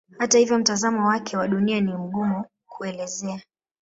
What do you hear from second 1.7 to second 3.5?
ni mgumu kuelezea.